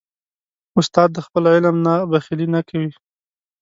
[0.79, 2.91] استاد د خپل علم نه بخیلي نه کوي.